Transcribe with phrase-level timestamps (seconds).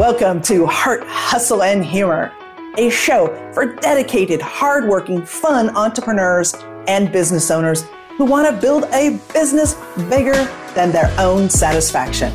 [0.00, 2.32] Welcome to Heart, Hustle, and Humor,
[2.78, 6.54] a show for dedicated, hardworking, fun entrepreneurs
[6.88, 7.84] and business owners
[8.16, 9.74] who want to build a business
[10.08, 12.34] bigger than their own satisfaction.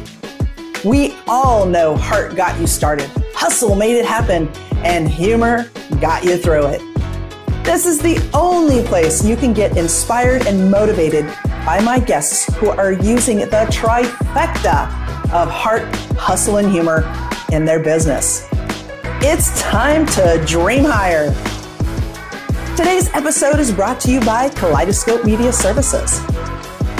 [0.85, 4.47] We all know heart got you started, hustle made it happen,
[4.83, 6.81] and humor got you through it.
[7.63, 11.25] This is the only place you can get inspired and motivated
[11.65, 14.83] by my guests who are using the trifecta
[15.33, 15.83] of heart,
[16.15, 17.01] hustle, and humor
[17.55, 18.45] in their business.
[19.21, 21.33] It's time to dream higher.
[22.75, 26.19] Today's episode is brought to you by Kaleidoscope Media Services.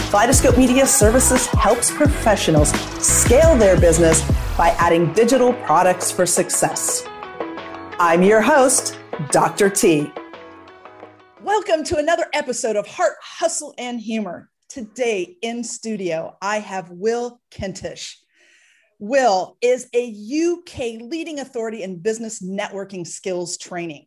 [0.09, 2.71] Kaleidoscope Media Services helps professionals
[3.05, 4.21] scale their business
[4.57, 7.03] by adding digital products for success.
[7.99, 8.97] I'm your host,
[9.31, 9.69] Dr.
[9.69, 10.09] T.
[11.41, 14.49] Welcome to another episode of Heart, Hustle, and Humor.
[14.69, 18.24] Today in studio, I have Will Kintish.
[18.99, 24.06] Will is a UK leading authority in business networking skills training.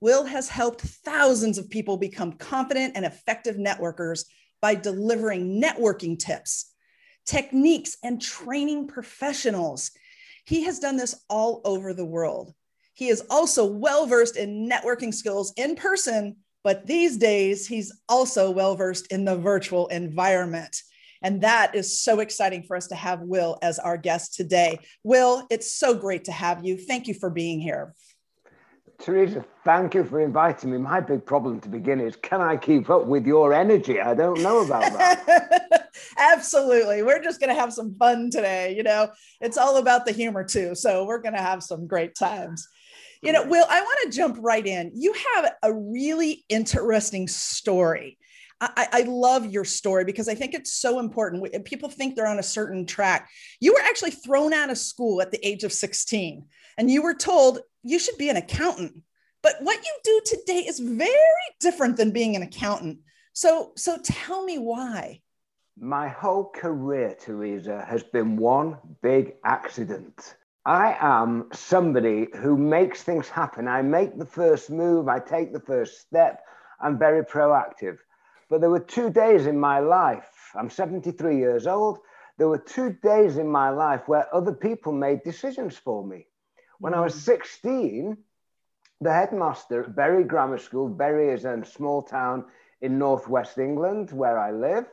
[0.00, 4.24] Will has helped thousands of people become confident and effective networkers
[4.62, 6.72] by delivering networking tips,
[7.26, 9.90] techniques, and training professionals.
[10.44, 12.54] He has done this all over the world.
[12.94, 18.50] He is also well versed in networking skills in person, but these days he's also
[18.50, 20.82] well versed in the virtual environment.
[21.22, 24.78] And that is so exciting for us to have Will as our guest today.
[25.04, 26.76] Will, it's so great to have you.
[26.76, 27.94] Thank you for being here.
[29.00, 30.78] Teresa, thank you for inviting me.
[30.78, 34.00] My big problem to begin is can I keep up with your energy?
[34.00, 35.88] I don't know about that.
[36.18, 37.04] Absolutely.
[37.04, 38.74] We're just going to have some fun today.
[38.76, 40.74] You know, it's all about the humor too.
[40.74, 42.66] So we're going to have some great times.
[43.22, 44.92] You know, Will, I want to jump right in.
[44.94, 48.18] You have a really interesting story.
[48.60, 51.64] I, I, love your story because I think it's so important.
[51.64, 53.30] People think they're on a certain track.
[53.60, 56.44] You were actually thrown out of school at the age of 16
[56.76, 59.02] and you were told you should be an accountant.
[59.42, 61.14] But what you do today is very
[61.60, 62.98] different than being an accountant.
[63.32, 65.20] So, so tell me why.
[65.78, 70.34] My whole career, Teresa, has been one big accident.
[70.66, 73.68] I am somebody who makes things happen.
[73.68, 76.42] I make the first move, I take the first step.
[76.80, 77.98] I'm very proactive.
[78.48, 81.98] But there were two days in my life, I'm 73 years old.
[82.38, 86.26] There were two days in my life where other people made decisions for me.
[86.78, 87.20] When I was mm.
[87.20, 88.16] 16,
[89.00, 92.44] the headmaster at Bury Grammar School, Bury is a small town
[92.80, 94.86] in northwest England where I live.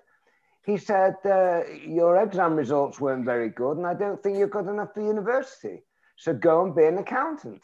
[0.66, 4.68] He said, uh, Your exam results weren't very good, and I don't think you're good
[4.68, 5.84] enough for university.
[6.18, 7.64] So go and be an accountant.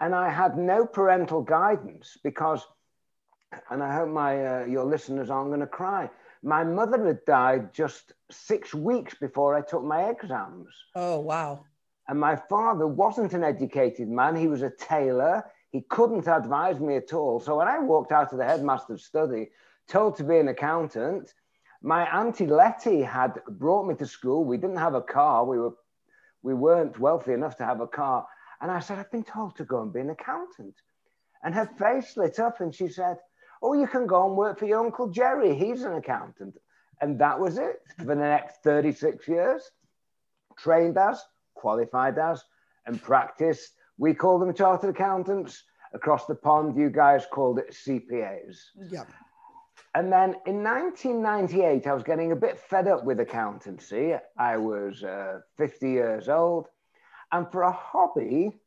[0.00, 2.66] And I had no parental guidance because
[3.70, 6.10] and I hope my uh, your listeners aren't going to cry.
[6.42, 10.68] My mother had died just six weeks before I took my exams.
[10.94, 11.64] Oh wow!
[12.08, 15.44] And my father wasn't an educated man; he was a tailor.
[15.70, 17.40] He couldn't advise me at all.
[17.40, 19.50] So when I walked out of the headmaster's study,
[19.88, 21.32] told to be an accountant,
[21.80, 24.44] my auntie Letty had brought me to school.
[24.44, 25.44] We didn't have a car.
[25.44, 25.74] We were
[26.42, 28.26] we weren't wealthy enough to have a car.
[28.60, 30.74] And I said, I've been told to go and be an accountant.
[31.42, 33.18] And her face lit up and she said,
[33.62, 35.54] or you can go and work for your Uncle Jerry.
[35.54, 36.58] He's an accountant.
[37.00, 39.70] And that was it for the next 36 years.
[40.58, 41.22] Trained as,
[41.54, 42.44] qualified as,
[42.86, 43.70] and practiced.
[43.98, 45.62] We call them chartered accountants.
[45.94, 48.56] Across the pond, you guys called it CPAs.
[48.90, 49.04] Yeah.
[49.94, 54.14] And then in 1998, I was getting a bit fed up with accountancy.
[54.38, 56.66] I was uh, 50 years old.
[57.30, 58.58] And for a hobby,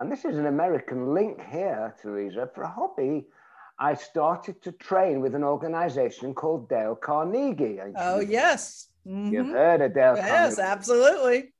[0.00, 3.26] and this is an American link here, Teresa, for a hobby,
[3.78, 7.80] I started to train with an organization called Dale Carnegie.
[7.96, 8.88] Oh, yes.
[9.06, 9.32] Mm-hmm.
[9.32, 10.50] You've heard of Dale yes, Carnegie.
[10.50, 11.52] Yes, absolutely.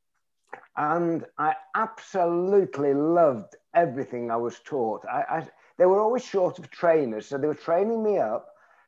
[0.77, 5.05] And I absolutely loved everything I was taught.
[5.07, 8.47] I, I, they were always short of trainers, so they were training me up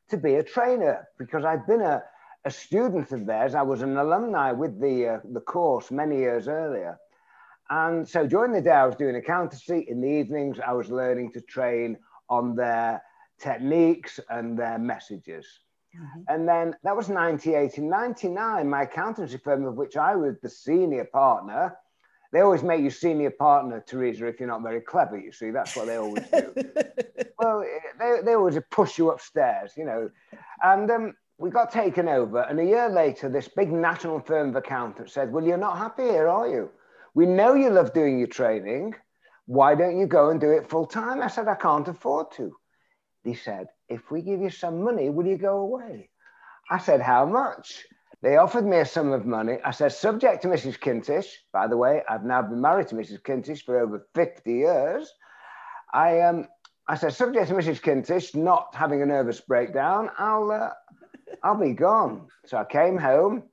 [0.09, 2.01] to be a trainer because I'd been a,
[2.45, 3.55] a student of theirs.
[3.55, 6.97] I was an alumni with the, uh, the course many years earlier.
[7.69, 9.85] And so during the day, I was doing accountancy.
[9.89, 11.97] In the evenings, I was learning to train
[12.29, 13.01] on their
[13.39, 15.47] techniques and their messages.
[15.95, 16.21] Mm-hmm.
[16.27, 17.77] And then that was 98.
[17.77, 21.75] In 99, my accountancy firm, of which I was the senior partner,
[22.31, 25.49] they always make you senior partner, Teresa, if you're not very clever, you see.
[25.49, 26.53] That's what they always do.
[27.39, 27.63] well,
[27.99, 30.09] they, they always push you upstairs, you know.
[30.61, 32.41] And um, we got taken over.
[32.41, 36.03] And a year later, this big national firm of accountants said, Well, you're not happy
[36.03, 36.69] here, are you?
[37.13, 38.95] We know you love doing your training.
[39.45, 41.21] Why don't you go and do it full time?
[41.21, 42.53] I said, I can't afford to.
[43.27, 46.09] He said, If we give you some money, will you go away?
[46.69, 47.83] I said, How much?
[48.21, 49.57] They offered me a sum of money.
[49.65, 50.79] I said, subject to Mrs.
[50.79, 51.27] Kintish.
[51.51, 53.23] By the way, I've now been married to Mrs.
[53.23, 55.13] Kintish for over 50 years.
[55.93, 56.47] I, um,
[56.87, 57.81] I said, subject to Mrs.
[57.81, 60.69] Kintish not having a nervous breakdown, I'll, uh,
[61.43, 62.27] I'll be gone.
[62.45, 63.43] So I came home,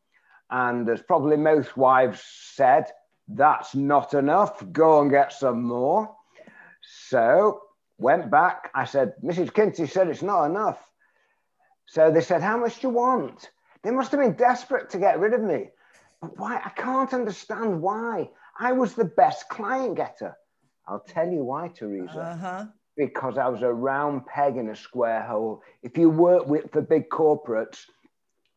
[0.50, 2.23] and as probably most wives
[2.55, 2.87] said,
[3.29, 4.65] that's not enough.
[4.73, 6.15] Go and get some more.
[7.09, 7.63] So
[7.99, 8.70] went back.
[8.75, 9.52] I said, Mrs.
[9.52, 10.79] Kintish said it's not enough.
[11.87, 13.50] So they said, How much do you want?
[13.82, 15.70] They must have been desperate to get rid of me.
[16.20, 16.61] But why?
[16.64, 18.31] I can't understand why.
[18.58, 20.37] I was the best client getter.
[20.87, 22.20] I'll tell you why, Teresa.
[22.20, 22.67] Uh-huh.
[22.96, 25.62] Because I was a round peg in a square hole.
[25.82, 27.87] If you work with for big corporates,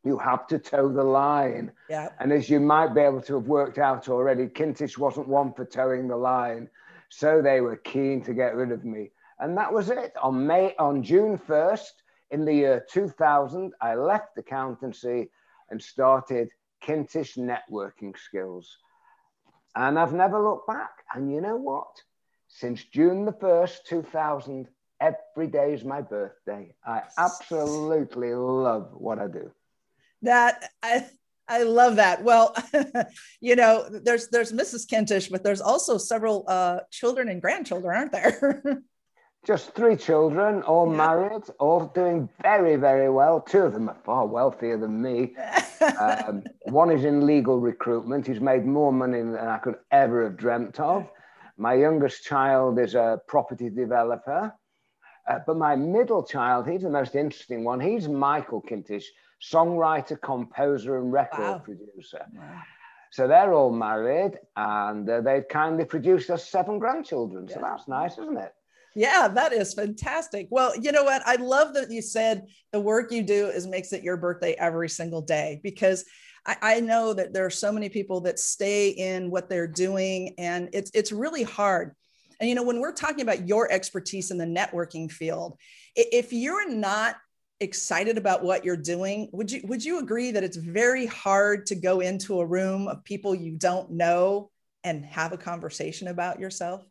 [0.04, 1.72] you have to toe the line.
[1.90, 2.10] Yeah.
[2.20, 5.66] And as you might be able to have worked out already, Kintish wasn't one for
[5.66, 6.70] toeing the line.
[7.10, 9.12] So they were keen to get rid of me.
[9.40, 10.14] And that was it.
[10.22, 11.92] On May on June 1st,
[12.32, 15.30] in the year 2000, I left accountancy
[15.70, 16.50] and started
[16.82, 18.78] Kintish networking skills.
[19.76, 21.04] And I've never looked back.
[21.14, 22.02] And you know what?
[22.48, 24.68] Since June the 1st, 2000,
[25.00, 26.74] every day is my birthday.
[26.86, 29.52] I absolutely love what I do.
[30.24, 31.06] That I
[31.48, 32.24] I love that.
[32.24, 32.56] Well,
[33.40, 34.88] you know, there's there's Mrs.
[34.88, 38.82] Kintish, but there's also several uh, children and grandchildren, aren't there?
[39.48, 40.98] Just three children, all yeah.
[40.98, 43.40] married, all doing very, very well.
[43.40, 45.38] Two of them are far wealthier than me.
[46.02, 48.28] um, one is in legal recruitment.
[48.28, 51.10] He's made more money than I could ever have dreamt of.
[51.56, 54.54] My youngest child is a property developer.
[55.26, 57.80] Uh, but my middle child, he's the most interesting one.
[57.80, 59.06] He's Michael Kintish,
[59.42, 61.60] songwriter, composer, and record wow.
[61.60, 62.26] producer.
[62.34, 62.64] Wow.
[63.12, 67.48] So they're all married and uh, they've kindly produced us seven grandchildren.
[67.48, 67.56] Yeah.
[67.56, 68.54] So that's nice, isn't it?
[68.98, 70.48] Yeah, that is fantastic.
[70.50, 71.22] Well, you know what?
[71.24, 74.90] I love that you said the work you do is makes it your birthday every
[74.90, 76.04] single day because
[76.48, 80.34] I, I know that there are so many people that stay in what they're doing
[80.40, 81.94] and it's it's really hard.
[82.40, 85.60] And you know, when we're talking about your expertise in the networking field,
[85.96, 87.18] if you're not
[87.60, 91.76] excited about what you're doing, would you would you agree that it's very hard to
[91.76, 94.50] go into a room of people you don't know
[94.84, 96.84] and have a conversation about yourself?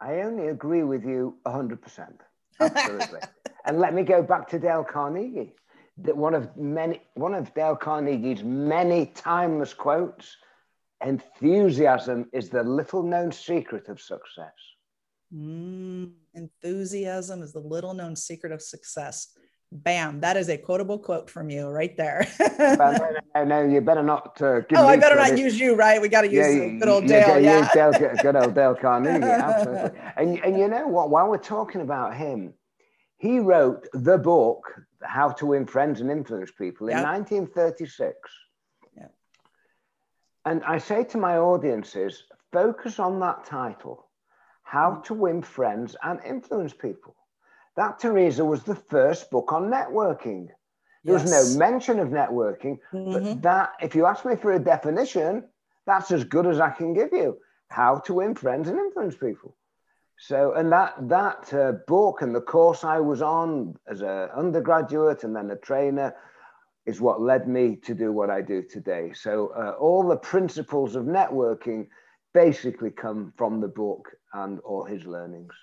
[0.00, 1.78] I only agree with you 100%.
[2.60, 3.20] Absolutely.
[3.66, 5.54] and let me go back to Dale Carnegie.
[5.98, 10.36] That one of many, one of Dale Carnegie's many timeless quotes:
[11.04, 14.54] "Enthusiasm is the little-known secret of success."
[15.34, 19.36] Mm, enthusiasm is the little-known secret of success.
[19.72, 20.18] Bam!
[20.18, 22.26] That is a quotable quote from you right there.
[23.36, 24.42] no, you better not.
[24.42, 26.02] Uh, oh, I better not use you, right?
[26.02, 27.38] We got to use yeah, good old Dale.
[27.38, 29.22] Yeah, Dale, good old Dale Carnegie.
[29.24, 30.00] Absolutely.
[30.16, 31.10] And and you know what?
[31.10, 32.52] While we're talking about him,
[33.18, 37.06] he wrote the book "How to Win Friends and Influence People" in yep.
[37.06, 38.16] 1936.
[38.96, 39.04] Yeah.
[40.46, 44.08] And I say to my audiences, focus on that title:
[44.64, 45.04] "How mm.
[45.04, 47.14] to Win Friends and Influence People."
[47.76, 50.48] That, Teresa, was the first book on networking.
[51.04, 51.22] There yes.
[51.22, 53.12] was no mention of networking, mm-hmm.
[53.12, 55.44] but that, if you ask me for a definition,
[55.86, 57.38] that's as good as I can give you.
[57.68, 59.56] How to win friends and influence people.
[60.18, 65.24] So, and that that uh, book and the course I was on as an undergraduate
[65.24, 66.14] and then a trainer
[66.84, 69.12] is what led me to do what I do today.
[69.14, 71.86] So, uh, all the principles of networking
[72.34, 75.54] basically come from the book and all his learnings.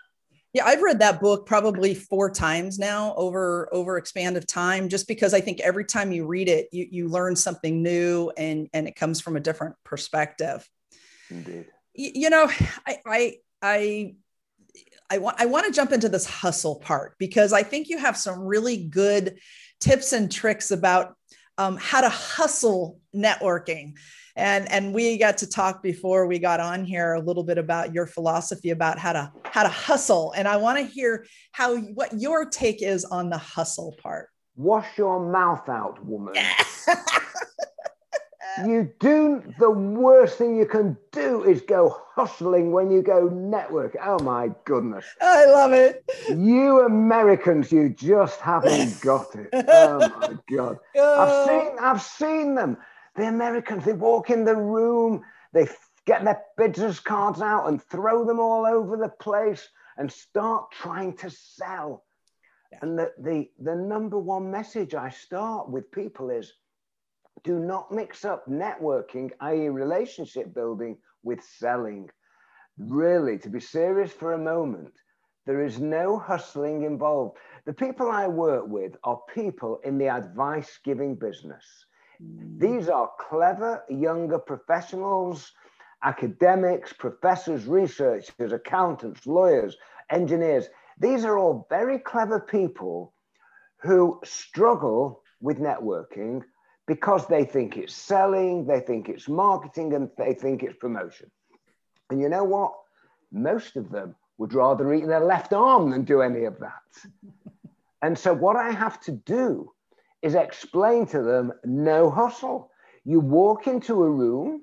[0.57, 5.07] Yeah, I've read that book probably four times now over over expand of time, just
[5.07, 8.87] because I think every time you read it, you you learn something new and and
[8.87, 10.67] it comes from a different perspective.
[11.29, 11.67] Indeed.
[11.93, 12.49] You, you know,
[12.87, 14.15] I I I
[15.11, 18.17] I want I want to jump into this hustle part because I think you have
[18.17, 19.37] some really good
[19.79, 21.16] tips and tricks about
[21.57, 23.93] um, how to hustle networking.
[24.35, 27.93] And and we got to talk before we got on here a little bit about
[27.93, 30.33] your philosophy about how to how to hustle.
[30.37, 34.29] And i want to hear how what your take is on the hustle part.
[34.55, 36.35] Wash your mouth out woman
[38.65, 43.95] you do the worst thing you can do is go hustling when you go network.
[44.03, 45.05] Oh my goodness.
[45.21, 46.03] I love it.
[46.29, 49.49] You Americans, you just haven't got it.
[49.69, 50.77] Oh my God.
[50.95, 51.19] Oh.
[51.19, 52.77] I've seen I've seen them.
[53.15, 55.23] The Americans, they walk in the room,
[55.53, 55.67] they
[56.05, 61.15] get their business cards out and throw them all over the place and start trying
[61.17, 62.03] to sell.
[62.71, 62.79] Yeah.
[62.81, 66.53] And the, the, the number one message I start with people is
[67.43, 72.09] do not mix up networking, i.e., relationship building, with selling.
[72.77, 74.93] Really, to be serious for a moment,
[75.45, 77.37] there is no hustling involved.
[77.65, 81.85] The people I work with are people in the advice giving business
[82.23, 82.59] Mm.
[82.59, 85.51] These are clever younger professionals,
[86.03, 89.77] academics, professors, researchers, accountants, lawyers,
[90.11, 90.67] engineers.
[90.99, 93.13] These are all very clever people
[93.81, 96.41] who struggle with networking
[96.87, 101.29] because they think it's selling, they think it's marketing, and they think it's promotion.
[102.09, 102.73] And you know what?
[103.31, 107.11] Most of them would rather eat their left arm than do any of that.
[108.01, 109.71] and so, what I have to do
[110.21, 112.71] is explain to them no hustle.
[113.03, 114.61] You walk into a room,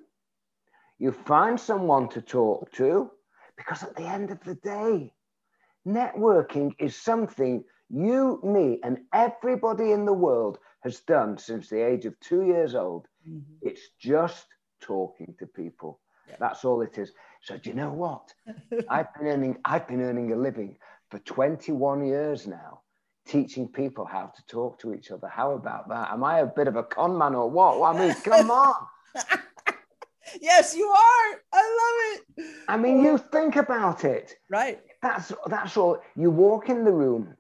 [0.99, 3.11] you find someone to talk to,
[3.57, 5.13] because at the end of the day,
[5.87, 12.05] networking is something you, me, and everybody in the world has done since the age
[12.05, 13.09] of two years old.
[13.29, 13.69] Mm-hmm.
[13.69, 14.47] It's just
[14.81, 16.01] talking to people.
[16.29, 16.37] Yeah.
[16.39, 17.13] That's all it is.
[17.43, 18.33] So do you know what?
[18.89, 20.77] I've been earning I've been earning a living
[21.11, 22.81] for 21 years now,
[23.27, 25.29] teaching people how to talk to each other.
[25.29, 26.13] How about that?
[26.13, 27.81] Am I a bit of a con man or what?
[27.81, 28.75] Well, I mean, come on.
[30.41, 31.41] yes, you are.
[31.53, 32.57] I love it.
[32.69, 34.35] I mean, you think about it.
[34.51, 34.81] Right.
[35.03, 36.01] That's that's all.
[36.17, 37.35] You walk in the room,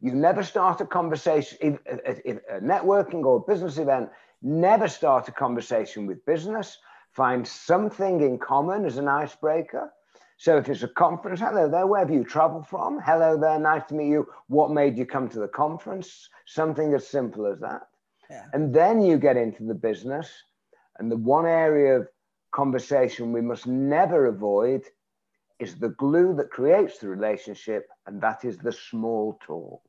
[0.00, 4.10] you never start a conversation, if, if, if a networking or a business event,
[4.42, 6.78] never start a conversation with business
[7.18, 9.92] find something in common as an icebreaker.
[10.36, 13.00] So if it's a conference, hello there, where have you traveled from?
[13.04, 14.28] Hello there, nice to meet you.
[14.46, 16.28] What made you come to the conference?
[16.46, 17.88] Something as simple as that.
[18.30, 18.44] Yeah.
[18.52, 20.30] And then you get into the business.
[21.00, 22.08] And the one area of
[22.52, 24.84] conversation we must never avoid
[25.58, 29.82] is the glue that creates the relationship, and that is the small talk.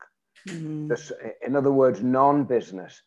[0.48, 0.88] Mm-hmm.
[0.88, 3.02] The, in other words, non business.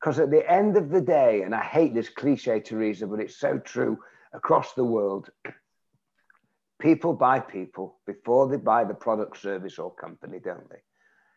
[0.00, 3.36] Because at the end of the day, and I hate this cliche, Teresa, but it's
[3.36, 3.98] so true
[4.32, 5.30] across the world,
[6.80, 10.82] people buy people before they buy the product, service, or company, don't they?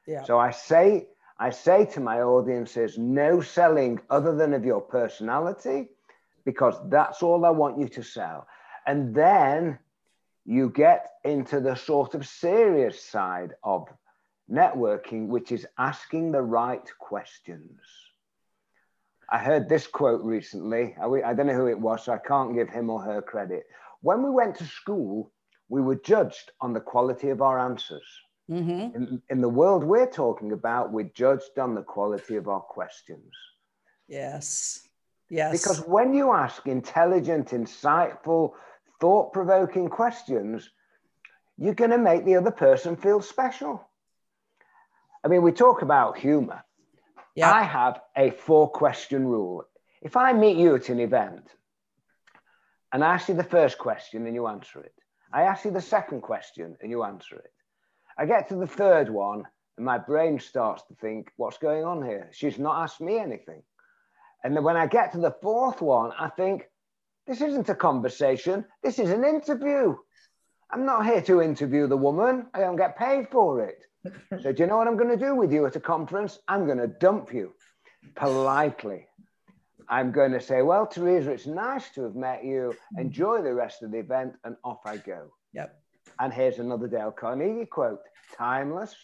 [0.07, 0.23] Yeah.
[0.23, 1.07] So I say,
[1.39, 5.89] I say to my audiences, no selling other than of your personality,
[6.43, 8.47] because that's all I want you to sell.
[8.87, 9.79] And then
[10.45, 13.87] you get into the sort of serious side of
[14.49, 17.81] networking, which is asking the right questions.
[19.29, 20.95] I heard this quote recently.
[21.01, 23.63] I, don't know who it was, so I can't give him or her credit.
[24.01, 25.31] When we went to school,
[25.67, 28.05] we were judged on the quality of our answers.
[28.49, 28.95] Mm-hmm.
[28.95, 33.33] In, in the world we're talking about, we're judged on the quality of our questions.
[34.07, 34.87] Yes.
[35.31, 35.51] Yes.
[35.51, 38.51] Because when you ask intelligent, insightful,
[38.99, 40.69] thought provoking questions,
[41.57, 43.87] you're going to make the other person feel special.
[45.23, 46.63] I mean, we talk about humor.
[47.35, 47.53] Yep.
[47.53, 49.63] I have a four question rule.
[50.01, 51.49] If I meet you at an event
[52.93, 54.93] and I ask you the first question and you answer it,
[55.33, 57.51] I ask you the second question and you answer it.
[58.17, 59.45] I get to the third one
[59.77, 62.29] and my brain starts to think, what's going on here?
[62.31, 63.63] She's not asked me anything.
[64.43, 66.69] And then when I get to the fourth one, I think,
[67.27, 69.95] this isn't a conversation, this is an interview.
[70.71, 73.85] I'm not here to interview the woman, I don't get paid for it.
[74.41, 76.39] So, do you know what I'm going to do with you at a conference?
[76.47, 77.53] I'm going to dump you
[78.15, 79.07] politely.
[79.89, 82.75] I'm going to say, Well, Teresa, it's nice to have met you.
[82.97, 85.31] Enjoy the rest of the event, and off I go.
[85.53, 85.79] Yep.
[86.19, 87.99] And here's another Dale Carnegie quote
[88.37, 88.95] Timeless,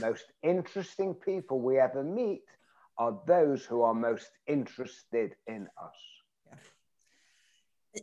[0.00, 2.42] most interesting people we ever meet
[2.98, 6.17] are those who are most interested in us.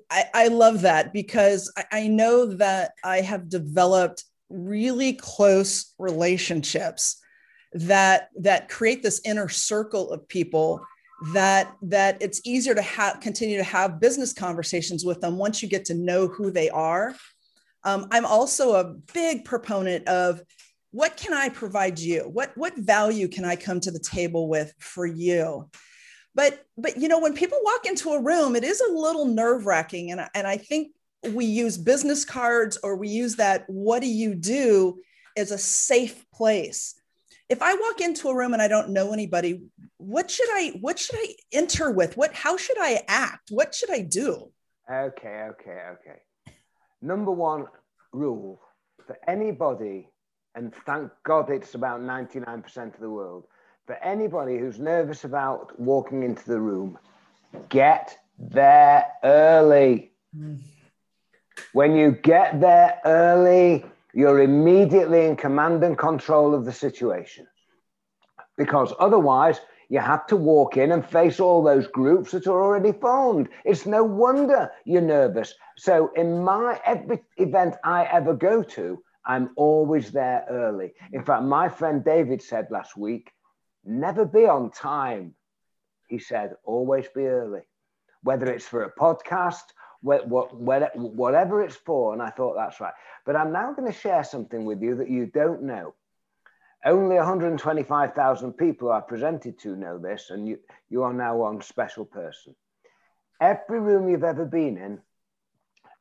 [0.09, 7.21] I, I love that because I, I know that I have developed really close relationships
[7.73, 10.85] that that create this inner circle of people
[11.33, 15.69] that that it's easier to have continue to have business conversations with them once you
[15.69, 17.15] get to know who they are.
[17.83, 20.41] Um, i'm also a big proponent of
[20.91, 22.21] what can i provide you?
[22.21, 25.69] What what value can i come to the table with for you
[26.35, 29.65] but but you know when people walk into a room it is a little nerve
[29.65, 30.91] wracking and, and i think
[31.33, 34.99] we use business cards or we use that what do you do
[35.37, 36.95] as a safe place.
[37.49, 39.61] If i walk into a room and i don't know anybody
[39.97, 42.17] what should i what should i enter with?
[42.17, 43.49] What how should i act?
[43.51, 44.51] What should i do?
[44.91, 46.55] Okay okay okay.
[47.01, 47.65] Number one
[48.11, 48.61] rule
[49.05, 50.09] for anybody
[50.55, 53.45] and thank god it's about 99% of the world
[53.85, 56.97] for anybody who's nervous about walking into the room
[57.69, 60.11] get there early.
[61.73, 67.47] When you get there early, you're immediately in command and control of the situation.
[68.57, 72.91] Because otherwise, you have to walk in and face all those groups that are already
[72.91, 73.49] formed.
[73.63, 75.53] It's no wonder you're nervous.
[75.77, 80.93] So, in my every event I ever go to, I'm always there early.
[81.11, 83.31] In fact, my friend David said last week,
[83.85, 85.35] never be on time.
[86.07, 87.61] He said, always be early,
[88.23, 89.63] whether it's for a podcast,
[90.01, 92.13] whatever it's for.
[92.13, 92.93] And I thought that's right.
[93.25, 95.95] But I'm now going to share something with you that you don't know.
[96.85, 102.05] Only 125,000 people I presented to know this, and you, you are now one special
[102.05, 102.55] person.
[103.41, 105.01] Every room you've ever been in,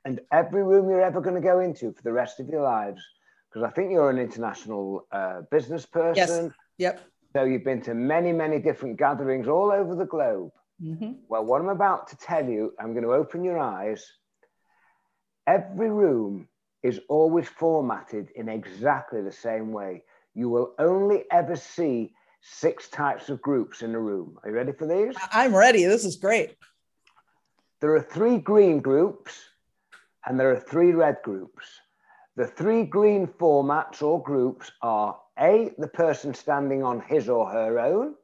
[0.05, 3.03] and every room you're ever going to go into for the rest of your lives,
[3.49, 6.45] because I think you're an international uh, business person.
[6.45, 6.53] Yes.
[6.76, 7.00] Yep.
[7.35, 10.53] So you've been to many, many different gatherings all over the globe.
[10.81, 11.12] Mm-hmm.
[11.29, 14.09] Well, what I'm about to tell you, I'm going to open your eyes.
[15.47, 16.49] Every room
[16.85, 23.29] is always formatted in exactly the same way you will only ever see six types
[23.29, 24.37] of groups in a room.
[24.43, 25.17] Are you ready for these?
[25.33, 25.85] I'm ready.
[25.85, 26.57] This is great.
[27.81, 29.33] There are three green groups
[30.26, 31.64] and there are three red groups.
[32.37, 37.79] The three green formats or groups are A, the person standing on his or her
[37.79, 38.14] own,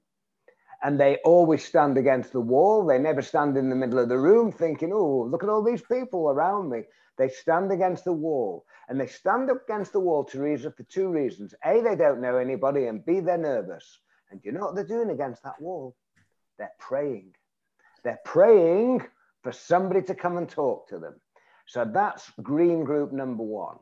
[0.83, 2.87] and they always stand against the wall.
[2.87, 5.83] They never stand in the middle of the room thinking, oh, look at all these
[5.83, 6.85] people around me.
[7.19, 11.09] They stand against the wall and they stand up against the wall, Teresa, for two
[11.09, 11.55] reasons.
[11.64, 14.00] A, they don't know anybody, and B, they're nervous.
[14.31, 15.95] And you know what they're doing against that wall?
[16.59, 17.35] They're praying.
[18.02, 19.02] They're praying
[19.43, 21.14] for somebody to come and talk to them.
[21.67, 23.76] So that's green group number one.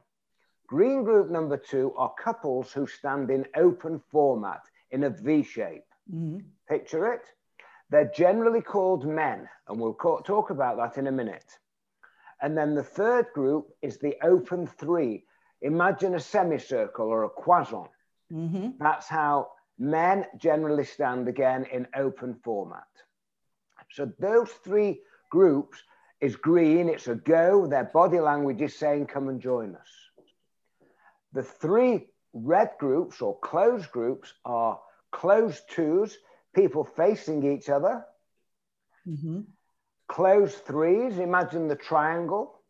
[0.68, 4.60] Green group number two are couples who stand in open format
[4.90, 5.84] in a V shape.
[6.14, 6.40] Mm-hmm.
[6.68, 7.22] Picture it.
[7.90, 11.58] They're generally called men, and we'll talk about that in a minute.
[12.42, 15.24] And then the third group is the open three.
[15.62, 17.90] Imagine a semicircle or a quadrant.
[18.30, 18.72] Mm-hmm.
[18.78, 19.48] That's how
[19.78, 22.86] men generally stand again in open format.
[23.90, 25.82] So those three groups
[26.20, 27.66] is green, it's a go.
[27.66, 29.88] Their body language is saying, come and join us.
[31.32, 34.80] The three red groups or closed groups are
[35.12, 36.16] closed twos,
[36.54, 38.04] people facing each other.
[39.06, 39.40] Mm-hmm
[40.08, 42.60] closed threes, imagine the triangle,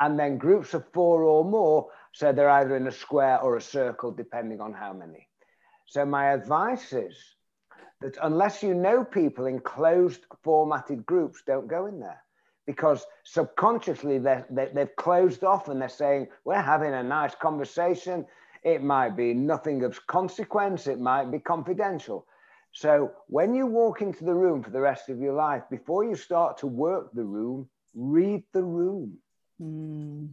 [0.00, 3.60] and then groups of four or more, so they're either in a square or a
[3.60, 5.28] circle, depending on how many.
[5.86, 7.16] So my advice is
[8.00, 12.22] that unless you know people in closed formatted groups, don't go in there
[12.68, 18.26] because subconsciously they they've closed off and they're saying, we're having a nice conversation.
[18.62, 20.86] It might be nothing of consequence.
[20.86, 22.26] It might be confidential.
[22.72, 26.14] So when you walk into the room for the rest of your life, before you
[26.14, 29.16] start to work the room, read the room.
[29.58, 30.28] Mm,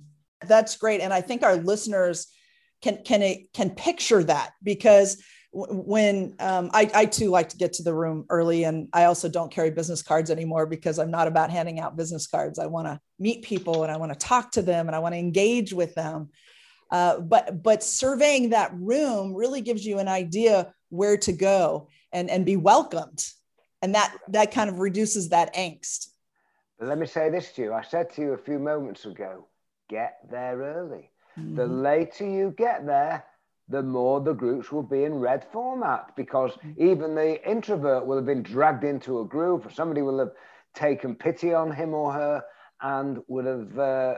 [0.45, 2.27] that's great, and I think our listeners
[2.81, 5.23] can can can picture that because
[5.55, 9.29] when um, I, I too like to get to the room early and i also
[9.29, 12.59] don't carry business cards anymore because i'm not about handing out business cards.
[12.59, 15.13] I want to meet people and i want to talk to them and i want
[15.13, 16.29] to engage with them.
[16.91, 22.29] Uh, but but surveying that room really gives you an idea where to go and
[22.29, 23.25] and be welcomed.
[23.81, 26.09] And that that kind of reduces that angst.
[26.79, 27.73] Let me say this to you.
[27.73, 29.47] I said to you a few moments ago
[29.89, 31.11] get there early.
[31.37, 31.55] Mm-hmm.
[31.55, 33.25] the later you get there
[33.67, 36.91] the more the groups will be in red format because mm-hmm.
[36.91, 40.31] even the introvert will have been dragged into a group or somebody will have
[40.75, 42.43] taken pity on him or her
[42.81, 44.15] and would have uh,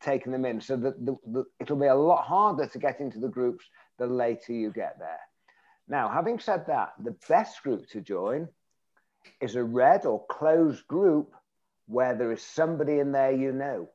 [0.00, 3.18] taken them in so that the, the, it'll be a lot harder to get into
[3.18, 3.64] the groups
[3.98, 5.20] the later you get there
[5.88, 8.48] now, having said that, the best group to join
[9.40, 11.32] is a red or closed group
[11.86, 13.88] where there is somebody in there you know.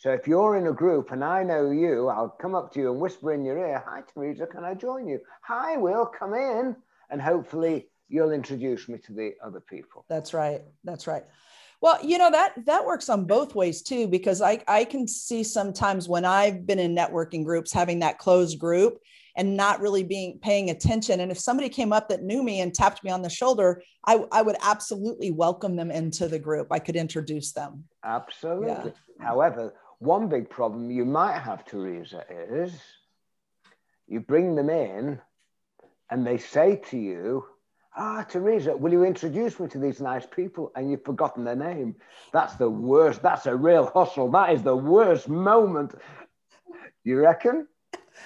[0.00, 2.90] So if you're in a group and I know you, I'll come up to you
[2.90, 5.20] and whisper in your ear, Hi, Teresa, can I join you?
[5.42, 6.74] Hi, Will, come in.
[7.10, 10.06] And hopefully you'll introduce me to the other people.
[10.08, 10.62] That's right.
[10.84, 11.24] That's right.
[11.82, 15.42] Well, you know that that works on both ways too because I I can see
[15.44, 19.00] sometimes when I've been in networking groups having that closed group
[19.36, 21.20] and not really being paying attention.
[21.20, 24.24] And if somebody came up that knew me and tapped me on the shoulder, I,
[24.32, 26.68] I would absolutely welcome them into the group.
[26.70, 27.84] I could introduce them.
[28.02, 28.92] Absolutely.
[29.18, 29.26] Yeah.
[29.26, 32.72] However, one big problem you might have, Teresa, is
[34.08, 35.20] you bring them in
[36.10, 37.44] and they say to you,
[37.96, 40.70] Ah, Teresa, will you introduce me to these nice people?
[40.76, 41.96] And you've forgotten their name.
[42.32, 43.20] That's the worst.
[43.20, 44.30] That's a real hustle.
[44.30, 45.94] That is the worst moment.
[47.02, 47.66] You reckon?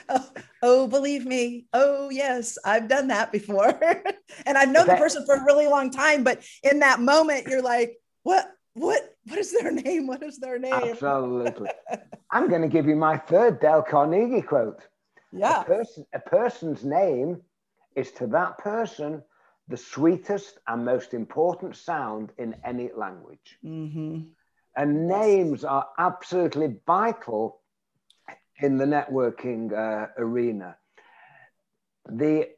[0.08, 0.30] oh,
[0.62, 1.66] oh, believe me.
[1.72, 3.68] Oh, yes, I've done that before.
[4.46, 7.46] and I've known that, the person for a really long time, but in that moment,
[7.46, 10.06] you're like, what, what, what is their name?
[10.06, 10.74] What is their name?
[10.74, 11.70] Absolutely.
[12.30, 14.86] I'm going to give you my third Dale Carnegie quote.
[15.32, 15.62] Yeah.
[15.62, 17.40] A, person, a person's name
[17.96, 19.22] is to that person
[19.68, 23.58] the sweetest and most important sound in any language.
[23.64, 24.22] Mm-hmm.
[24.76, 27.60] And names are absolutely vital
[28.60, 30.76] in the networking uh, arena.
[32.06, 32.48] The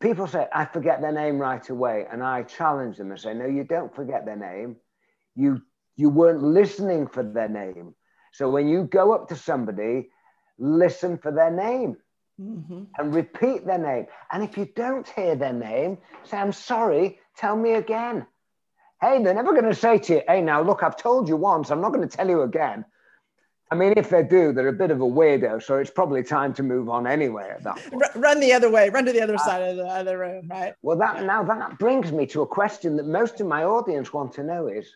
[0.00, 2.06] people say, I forget their name right away.
[2.10, 4.76] And I challenge them and say, no, you don't forget their name.
[5.34, 5.62] You,
[5.96, 7.94] you weren't listening for their name.
[8.32, 10.10] So when you go up to somebody,
[10.58, 11.96] listen for their name
[12.40, 12.84] mm-hmm.
[12.98, 14.06] and repeat their name.
[14.30, 18.26] And if you don't hear their name, say, I'm sorry, tell me again.
[19.00, 21.70] Hey, they're never going to say to you, hey, now look, I've told you once,
[21.70, 22.84] I'm not going to tell you again.
[23.72, 26.52] I mean, if they do, they're a bit of a weirdo, so it's probably time
[26.54, 28.04] to move on anyway at that point.
[28.16, 30.74] Run the other way, run to the other uh, side of the other room, right?
[30.82, 34.34] Well, that now that brings me to a question that most of my audience want
[34.34, 34.94] to know is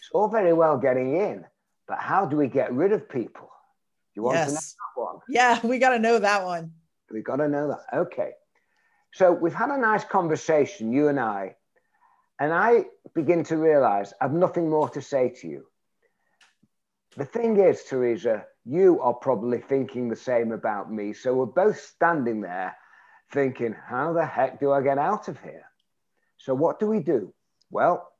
[0.00, 1.44] it's all very well getting in,
[1.86, 3.50] but how do we get rid of people?
[4.14, 4.48] You want yes.
[4.48, 5.20] to know that one?
[5.28, 6.72] Yeah, we got to know that one.
[7.10, 7.98] We got to know that.
[7.98, 8.32] Okay.
[9.12, 11.56] So we've had a nice conversation, you and I,
[12.38, 15.66] and I begin to realize I've nothing more to say to you.
[17.16, 21.12] The thing is, Teresa, you are probably thinking the same about me.
[21.12, 22.76] So we're both standing there
[23.32, 25.64] thinking, how the heck do I get out of here?
[26.38, 27.34] So what do we do?
[27.70, 28.10] Well,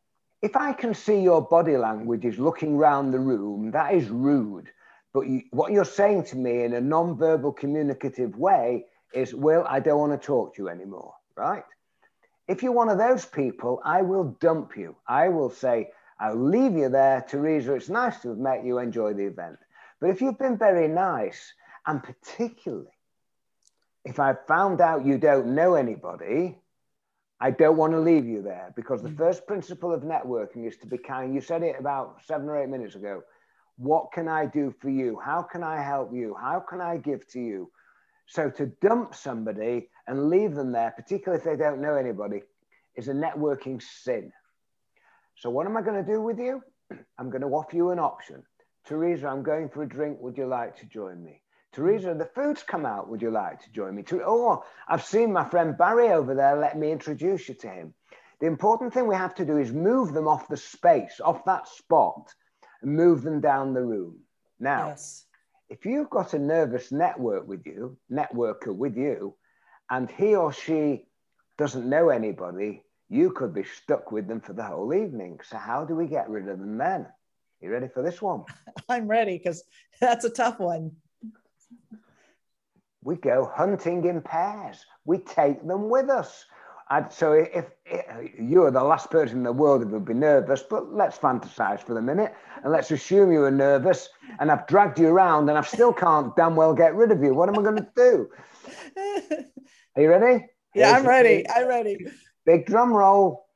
[0.43, 4.71] if I can see your body language is looking round the room, that is rude.
[5.13, 9.81] But you, what you're saying to me in a non-verbal communicative way is, Will, I
[9.81, 11.65] don't want to talk to you anymore, right?
[12.49, 14.97] If you're one of those people, I will dump you.
[15.07, 17.75] I will say, I'll leave you there, Teresa.
[17.75, 18.79] It's nice to have met you.
[18.79, 19.59] Enjoy the event.
[20.01, 21.53] But if you've been very nice,
[21.87, 22.91] and particularly
[24.05, 26.59] if I've found out you don't know anybody,
[27.41, 29.17] I don't want to leave you there because the mm.
[29.17, 31.35] first principle of networking is to be kind.
[31.35, 33.23] You said it about seven or eight minutes ago.
[33.79, 35.19] What can I do for you?
[35.25, 36.37] How can I help you?
[36.39, 37.71] How can I give to you?
[38.27, 42.43] So to dump somebody and leave them there, particularly if they don't know anybody,
[42.95, 44.33] is a networking sin.
[45.37, 46.63] So what am I going to do with you?
[47.19, 48.43] I'm going to offer you an option.
[48.85, 50.19] Teresa, I'm going for a drink.
[50.21, 51.41] Would you like to join me?
[51.73, 53.09] Teresa, the food's come out.
[53.09, 54.05] Would you like to join me?
[54.25, 56.57] Oh, I've seen my friend Barry over there.
[56.57, 57.95] Let me introduce you to him.
[58.41, 61.69] The important thing we have to do is move them off the space, off that
[61.69, 62.35] spot,
[62.83, 64.19] and move them down the room.
[64.59, 65.27] Now, yes.
[65.69, 69.37] if you've got a nervous network with you, networker with you,
[69.91, 71.05] and he or she
[71.59, 75.39] doesn't know anybody, you could be stuck with them for the whole evening.
[75.49, 77.07] So, how do we get rid of them then?
[77.61, 78.45] You ready for this one?
[78.89, 79.63] I'm ready because
[80.01, 80.93] that's a tough one.
[83.03, 84.85] We go hunting in pairs.
[85.05, 86.45] We take them with us.
[86.91, 88.05] And so, if, if
[88.37, 91.95] you're the last person in the world who would be nervous, but let's fantasize for
[91.95, 94.09] the minute and let's assume you were nervous
[94.41, 97.33] and I've dragged you around and I still can't damn well get rid of you.
[97.33, 98.29] What am I going to do?
[99.97, 100.47] Are you ready?
[100.75, 101.49] Yeah, Here's I'm ready.
[101.49, 102.07] I'm ready.
[102.45, 103.47] Big drum roll.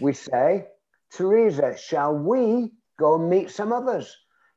[0.00, 0.66] We say,
[1.10, 4.14] Teresa, shall we go meet some others?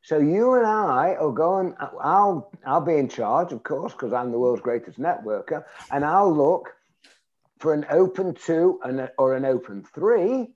[0.07, 4.13] So you and I will go and I'll I'll be in charge, of course, because
[4.13, 6.73] I'm the world's greatest networker, and I'll look
[7.59, 10.55] for an open two and or an open three,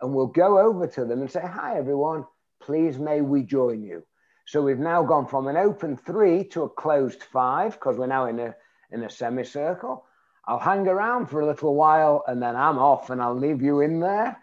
[0.00, 2.26] and we'll go over to them and say, "Hi, everyone.
[2.60, 4.04] Please, may we join you?"
[4.46, 8.26] So we've now gone from an open three to a closed five because we're now
[8.26, 8.54] in a
[8.92, 10.06] in a semicircle.
[10.44, 13.80] I'll hang around for a little while and then I'm off and I'll leave you
[13.80, 14.38] in there.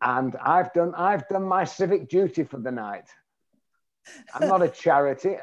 [0.00, 3.10] And I've done I've done my civic duty for the night.
[4.34, 5.36] I'm not a charity.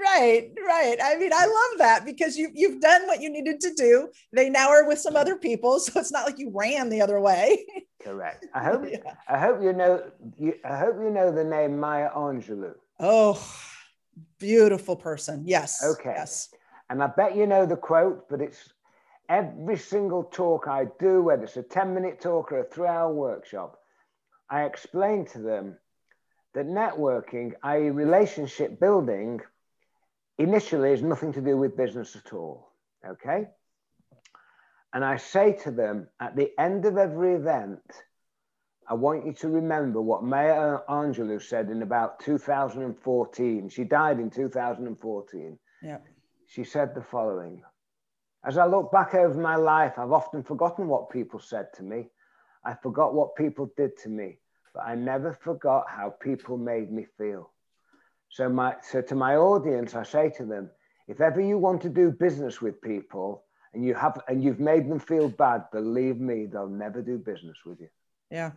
[0.00, 0.96] right, right.
[1.02, 4.08] I mean, I love that because you you've done what you needed to do.
[4.32, 7.20] They now are with some other people, so it's not like you ran the other
[7.20, 7.66] way.
[8.02, 8.46] Correct.
[8.54, 9.14] I hope yeah.
[9.28, 10.02] I hope you know
[10.38, 12.74] you, I hope you know the name Maya Angelou.
[13.00, 13.42] Oh,
[14.38, 15.42] beautiful person.
[15.46, 15.82] Yes.
[15.84, 16.14] Okay.
[16.16, 16.48] Yes.
[16.90, 18.68] And I bet you know the quote, but it's
[19.28, 23.12] every single talk I do, whether it's a 10 minute talk or a three hour
[23.12, 23.78] workshop,
[24.50, 25.76] I explain to them
[26.54, 29.40] that networking, i.e., relationship building,
[30.38, 32.72] initially is nothing to do with business at all.
[33.06, 33.48] Okay?
[34.92, 37.80] And I say to them at the end of every event,
[38.88, 43.68] I want you to remember what Maya Angelou said in about 2014.
[43.70, 45.58] She died in 2014.
[45.82, 45.98] Yeah
[46.52, 47.62] she said the following
[48.44, 52.10] As I look back over my life, I've often forgotten what people said to me.
[52.64, 54.38] I forgot what people did to me,
[54.74, 57.52] but I never forgot how people made me feel.
[58.30, 60.70] So, my, so to my audience, I say to them,
[61.08, 64.88] if ever you want to do business with people and you have and you've made
[64.88, 67.88] them feel bad, believe me, they'll never do business with you.
[68.30, 68.52] Yeah.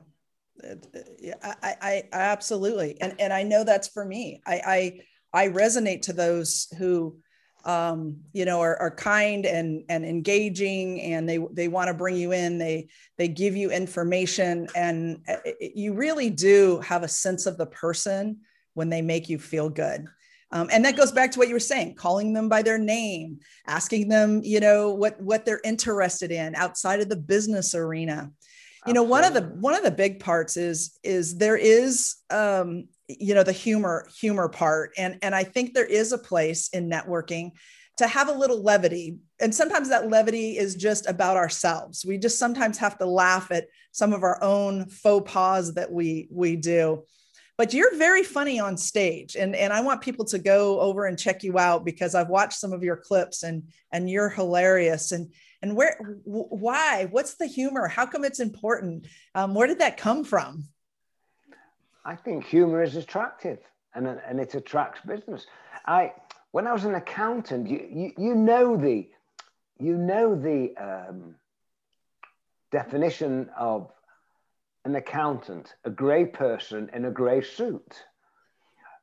[1.19, 2.97] Yeah, I, I, I absolutely.
[3.01, 4.41] And, and I know that's for me.
[4.47, 5.01] I,
[5.33, 7.17] I, I resonate to those who
[7.65, 12.15] um, you know, are, are kind and and engaging, and they they want to bring
[12.15, 12.59] you in.
[12.59, 17.57] They they give you information, and it, uh, you really do have a sense of
[17.57, 18.37] the person
[18.75, 20.05] when they make you feel good.
[20.51, 23.39] Um, and that goes back to what you were saying, calling them by their name,
[23.65, 28.31] asking them, you know, what what they're interested in outside of the business arena.
[28.85, 32.87] You know, one of the one of the big parts is is there is um,
[33.07, 36.89] you know the humor humor part, and and I think there is a place in
[36.89, 37.51] networking
[37.97, 39.19] to have a little levity.
[39.39, 42.05] And sometimes that levity is just about ourselves.
[42.05, 46.27] We just sometimes have to laugh at some of our own faux pas that we
[46.31, 47.03] we do.
[47.57, 49.35] But you're very funny on stage.
[49.35, 52.59] And and i want people to go over and check you out because i've watched
[52.59, 55.11] some of your clips and and you're hilarious.
[55.11, 57.07] And and where why?
[57.09, 57.87] What's the humor?
[57.87, 59.07] How come it's important?
[59.33, 60.65] Um, where did that come from
[62.05, 63.59] i think humor is attractive
[63.93, 65.45] and and it attracts business
[65.85, 66.11] i
[66.51, 69.09] when i was an accountant you you, you know the
[69.79, 71.35] you know the um,
[72.71, 73.91] definition of
[74.85, 78.05] an accountant, a grey person in a grey suit.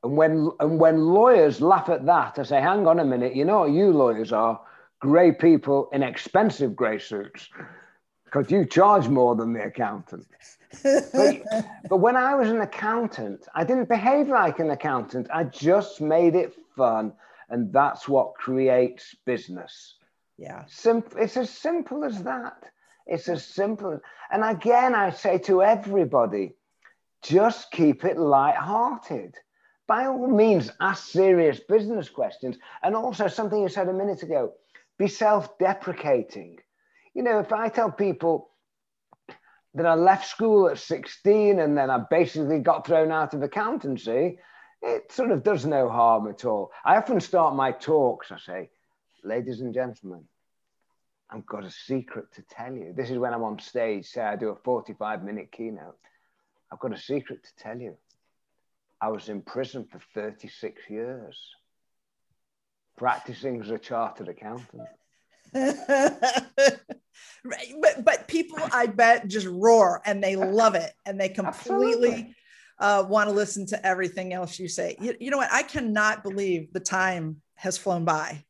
[0.04, 3.44] And when, and when lawyers laugh at that, I say, hang on a minute, you
[3.44, 4.60] know what you lawyers are?
[5.00, 7.48] Grey people in expensive grey suits,
[8.32, 10.26] because you charge more than the accountant.
[10.82, 11.42] but,
[11.88, 15.28] but when I was an accountant, I didn't behave like an accountant.
[15.32, 17.12] I just made it fun.
[17.50, 19.96] And that's what creates business.
[20.38, 20.64] Yeah.
[20.66, 21.18] Simple.
[21.18, 22.70] It's as simple as that.
[23.06, 24.00] It's as simple.
[24.30, 26.54] And again, I say to everybody,
[27.22, 29.34] just keep it light-hearted.
[29.86, 32.56] By all means, ask serious business questions.
[32.82, 34.54] And also something you said a minute ago,
[34.98, 36.61] be self-deprecating.
[37.14, 38.50] You know, if I tell people
[39.74, 44.38] that I left school at 16 and then I basically got thrown out of accountancy,
[44.82, 46.72] it sort of does no harm at all.
[46.84, 48.70] I often start my talks, I say,
[49.22, 50.24] ladies and gentlemen,
[51.30, 52.92] I've got a secret to tell you.
[52.94, 55.96] This is when I'm on stage, say I do a 45 minute keynote.
[56.70, 57.96] I've got a secret to tell you.
[59.00, 61.38] I was in prison for 36 years,
[62.96, 64.88] practicing as a chartered accountant.
[67.44, 67.74] right.
[67.80, 72.34] But, but people, I bet, just roar and they love it and they completely
[72.78, 74.96] uh, want to listen to everything else you say.
[75.00, 75.52] You, you know what?
[75.52, 78.44] I cannot believe the time has flown by.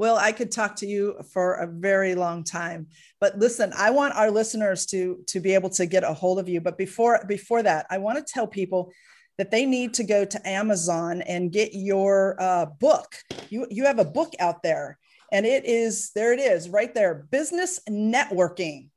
[0.00, 2.86] Well, I could talk to you for a very long time.
[3.20, 6.48] But listen, I want our listeners to to be able to get a hold of
[6.48, 6.58] you.
[6.62, 8.92] But before before that, I want to tell people
[9.36, 13.14] that they need to go to Amazon and get your uh, book.
[13.50, 14.98] You you have a book out there,
[15.32, 16.32] and it is there.
[16.32, 17.26] It is right there.
[17.30, 18.88] Business networking,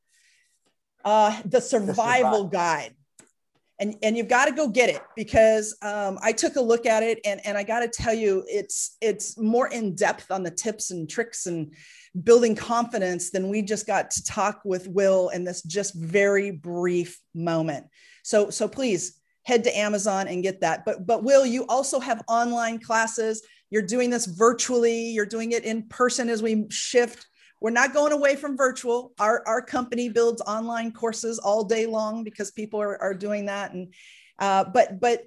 [1.05, 2.95] uh, the survival guide
[3.79, 7.03] and and you've got to go get it because um, I took a look at
[7.03, 10.51] it and and I got to tell you it's it's more in depth on the
[10.51, 11.73] tips and tricks and
[12.23, 17.19] building confidence than we just got to talk with Will in this just very brief
[17.33, 17.87] moment.
[18.23, 20.85] So so please head to Amazon and get that.
[20.85, 23.41] But but Will, you also have online classes.
[23.73, 25.09] You're doing this virtually.
[25.09, 27.25] You're doing it in person as we shift
[27.63, 29.13] we're not going away from virtual.
[29.19, 33.71] Our, our company builds online courses all day long because people are, are doing that.
[33.71, 33.93] And
[34.37, 35.23] uh, but but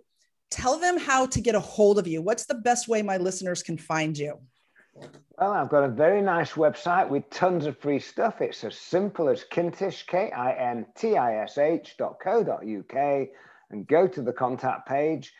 [0.50, 2.20] tell them how to get a hold of you.
[2.20, 4.38] What's the best way my listeners can find you?
[5.38, 8.42] Well, I've got a very nice website with tons of free stuff.
[8.42, 12.66] It's as simple as Kintish, K I N T I S H dot co dot
[12.66, 13.28] UK,
[13.70, 15.32] and go to the contact page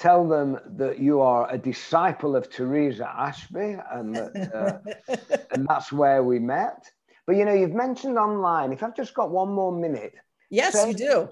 [0.00, 5.92] tell them that you are a disciple of Teresa Ashby, and that, uh, and that's
[5.92, 6.90] where we met.
[7.26, 8.72] But you know, you've mentioned online.
[8.72, 10.14] If I've just got one more minute,
[10.48, 11.28] yes, so, you do.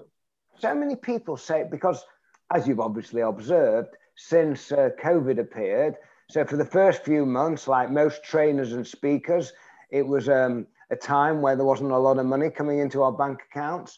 [0.59, 2.05] So many people say because,
[2.53, 5.95] as you've obviously observed, since uh, COVID appeared,
[6.29, 9.51] so for the first few months, like most trainers and speakers,
[9.89, 13.11] it was um, a time where there wasn't a lot of money coming into our
[13.11, 13.97] bank accounts.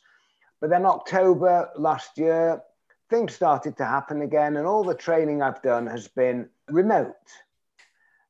[0.61, 2.61] But then October last year,
[3.11, 7.27] things started to happen again, and all the training I've done has been remote.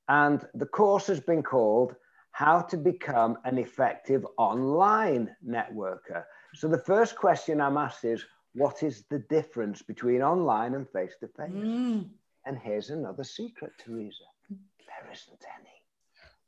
[0.10, 1.96] And the course has been called
[2.32, 6.26] How to Become an Effective Online Networker.
[6.56, 11.14] So the first question I'm asked is, what is the difference between online and face
[11.22, 11.54] to face?
[12.46, 14.26] And here's another secret, Teresa.
[14.50, 15.78] There isn't any.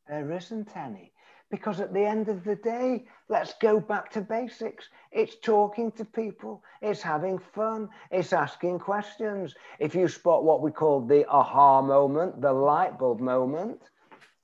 [0.10, 1.14] There isn't any.
[1.52, 4.90] Because at the end of the day, let's go back to basics.
[5.12, 9.54] It's talking to people, it's having fun, it's asking questions.
[9.80, 13.82] If you spot what we call the aha moment, the light bulb moment,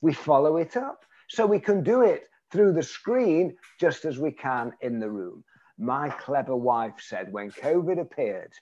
[0.00, 1.04] we follow it up.
[1.28, 5.44] So we can do it through the screen just as we can in the room.
[5.78, 8.52] My clever wife said when COVID appeared,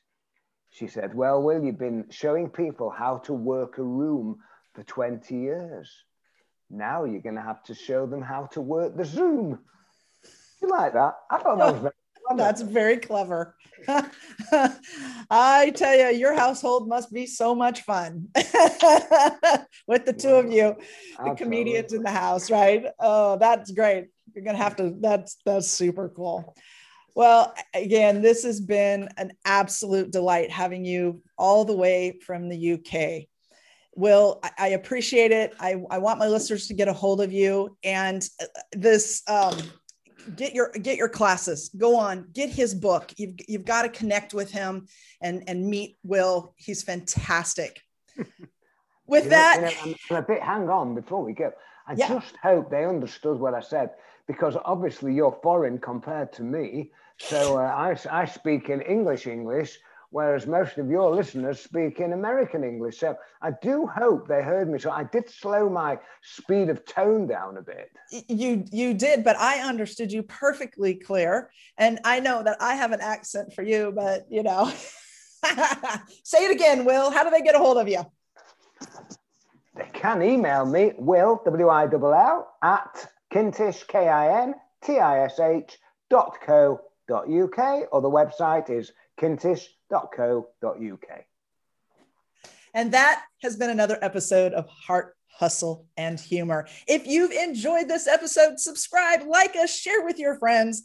[0.71, 4.39] she said, Well, Will, you've been showing people how to work a room
[4.75, 6.05] for 20 years.
[6.71, 9.59] Now you're going to have to show them how to work the Zoom.
[10.61, 11.15] You like that?
[11.31, 11.93] I thought that was very
[12.37, 13.55] That's very clever.
[15.31, 18.29] I tell you, your household must be so much fun
[19.87, 20.77] with the two of you,
[21.25, 22.87] the comedians in the house, right?
[22.99, 24.09] Oh, that's great.
[24.35, 24.95] You're gonna have to.
[25.01, 26.55] That's that's super cool.
[27.15, 32.75] Well, again, this has been an absolute delight having you all the way from the
[32.75, 33.29] UK.
[33.99, 35.55] Will, I appreciate it.
[35.59, 37.77] I, I want my listeners to get a hold of you.
[37.83, 39.57] And uh, this um,
[40.37, 41.71] get your get your classes.
[41.77, 43.13] Go on get his book.
[43.17, 44.87] You've, you've got to connect with him
[45.21, 46.55] and and meet will.
[46.57, 47.81] He's fantastic.
[49.09, 51.51] With you that know, I'm, I'm, a bit hang on before we go.
[51.89, 52.09] I yeah.
[52.09, 53.91] just hope they understood what i said
[54.27, 56.93] because obviously you're foreign compared to me.
[57.17, 59.79] So uh, I, I speak in english english
[60.11, 62.99] whereas most of your listeners speak in American English.
[62.99, 64.79] So I do hope they heard me.
[64.79, 67.91] So I did slow my speed of tone down a bit.
[68.29, 71.51] You you did, but I understood you perfectly clear.
[71.77, 74.73] And I know that I have an accent for you, but you know.
[76.25, 77.11] Say it again, Will.
[77.11, 78.05] How do they get a hold of you?
[79.77, 84.99] They can email me, Will, W I L L, at kintish, K I N T
[84.99, 85.79] I S H
[86.11, 91.25] dot co dot UK, or the website is kintish.co.uk.
[92.75, 96.69] And that has been another episode of Heart, Hustle, and Humor.
[96.87, 100.83] If you've enjoyed this episode, subscribe, like us, share with your friends,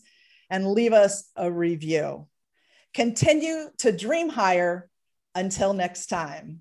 [0.49, 2.27] and leave us a review.
[2.93, 4.89] Continue to dream higher.
[5.35, 6.59] Until next time.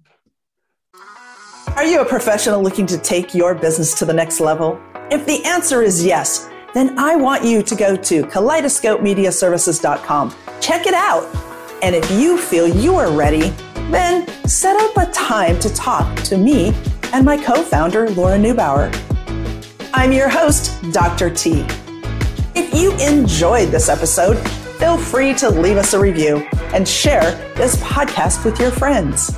[1.77, 4.81] Are you a professional looking to take your business to the next level?
[5.11, 10.35] If the answer is yes, then I want you to go to kaleidoscopemediaservices.com.
[10.63, 11.52] Check it out
[11.83, 13.53] and if you feel you are ready,
[13.91, 16.73] then set up a time to talk to me
[17.13, 18.91] and my co founder, Laura Neubauer.
[19.93, 21.29] I'm your host, Dr.
[21.29, 21.67] T.
[22.55, 24.37] If you enjoyed this episode,
[24.79, 26.39] feel free to leave us a review
[26.73, 29.37] and share this podcast with your friends.